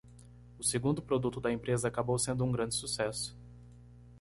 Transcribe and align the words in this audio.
O 0.57 0.63
segundo 0.63 0.99
produto 0.99 1.39
da 1.39 1.51
empresa 1.51 1.87
acabou 1.87 2.17
sendo 2.17 2.43
um 2.43 2.51
grande 2.51 2.73
sucesso. 2.73 3.37